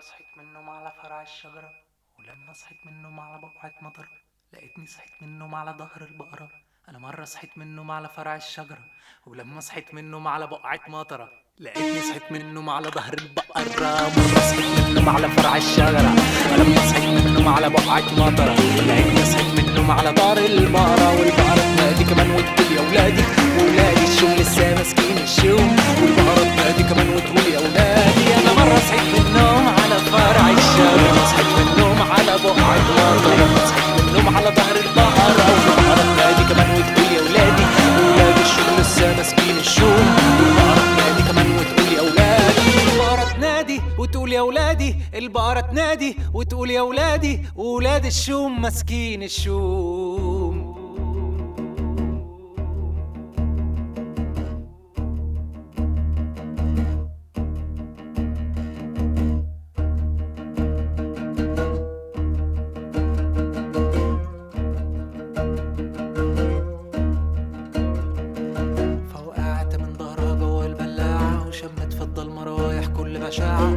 [0.00, 1.70] صحيت من النوم على فرع الشجرة
[2.18, 4.08] ولما صحيت من النوم على بقعة مطر
[4.52, 6.50] لقيتني صحيت من النوم على ظهر البقرة.
[6.88, 8.84] أنا مرة صحيت من النوم على فرع الشجرة
[9.26, 11.28] ولما صحيت من النوم على بقعة مطرة
[11.58, 13.62] لقيتني صحيت من النوم على ظهر البقرة.
[13.62, 16.12] مرة صحيت من النوم على فرع الشجرة
[16.52, 18.54] ولما صحيت من النوم على بقعة مطرة
[18.88, 21.18] لقيتني صحيت من النوم على ظهر البقرة.
[21.18, 23.43] والبقرة تنادي كمان وتقول يا ولادي
[45.54, 50.74] البقرة تنادي وتقول يا ولادي ولاد الشوم ماسكين الشوم.
[69.12, 73.76] فوقعت من ظهرها جوه البلاعة وشمت في الضلمة روايح كل بشاعة.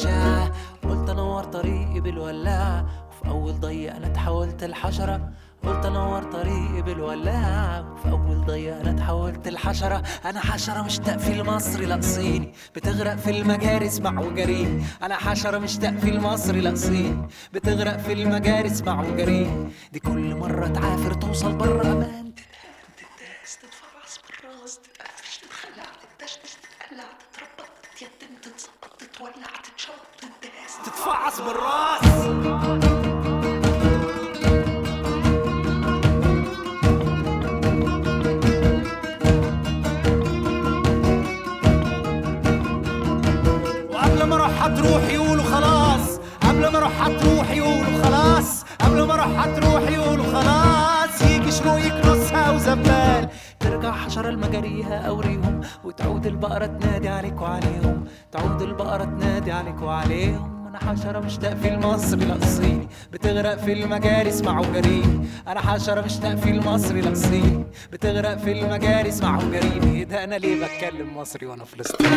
[0.00, 5.32] بشاعة قلت أنور طريقي بالولاعة وفي أول ضيق أنا اتحولت لحشرة.
[5.62, 10.02] قلت أنور طريقي بالولاعة وفي أول ضيق أنا اتحولت لحشرة.
[10.24, 12.52] أنا حشرة مش تقفيل مصري لا صيني.
[12.74, 14.84] بتغرق في المجاري اسمع وجريني.
[15.02, 17.28] أنا حشرة مش تقفيل مصري لا صيني.
[17.52, 19.70] بتغرق في المجاري اسمع وجريني.
[19.92, 25.84] دي كل مرة تعافر توصل بره أمان تداس تتفرس بالراس تتقفش تتخلع
[26.18, 27.70] تتدشدش تتقلع تتربط.
[28.00, 32.06] تتيتم تتظبط تتولع تتشوط تداس تتفعص بالراس.
[43.90, 46.20] وقبل ما أروح هتروح يقولوا خلاص.
[46.42, 48.64] قبل ما أروح هتروح يقولوا خلاص.
[48.80, 51.22] قبل ما أروح هتروح يقولوا خلاص.
[51.22, 53.28] يجي شروق يكنسها وزبال.
[53.80, 58.04] ترجع حشرة لمجاريها أوريهم وتعود البقرة تنادي عليك وعليهم.
[58.32, 60.66] تعود البقرة تنادي عليك وعليهم.
[60.66, 62.88] أنا حشرة مش تقفيل مصري لا صيني.
[63.12, 67.64] بتغرق في المجاري اسمع وجريني أنا حشرة مش تقفيل مصري لا صيني.
[67.92, 72.10] بتغرق في المجاري اسمع وجريني ده؟ أنا ليه بتكلم مصري وأنا فلسطيني؟